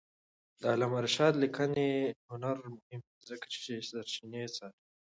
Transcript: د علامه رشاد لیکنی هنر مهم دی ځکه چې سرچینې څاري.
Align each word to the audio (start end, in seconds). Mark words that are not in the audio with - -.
د 0.59 0.61
علامه 0.73 0.99
رشاد 1.05 1.33
لیکنی 1.43 1.89
هنر 2.31 2.55
مهم 2.73 3.01
دی 3.09 3.21
ځکه 3.29 3.45
چې 3.63 3.71
سرچینې 3.89 4.43
څاري. 4.55 4.79